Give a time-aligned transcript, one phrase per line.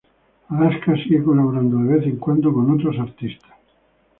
[0.49, 3.51] Alaska sigue colaborando de vez en cuando con otros artistas.